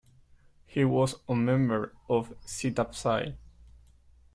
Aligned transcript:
He 0.65 0.83
was 0.83 1.13
a 1.29 1.35
member 1.35 1.93
of 2.09 2.33
Zeta 2.47 2.87
Psi. 2.91 3.33